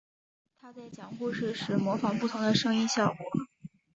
[0.59, 3.19] 他在讲故事时模仿不同的声音效果。